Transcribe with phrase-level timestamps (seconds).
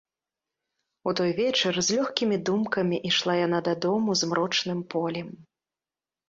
[1.09, 5.29] У той вечар з лёгкімі думкамі ішла яна дадому змрочным полем.